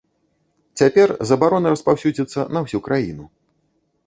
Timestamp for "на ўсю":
2.59-2.79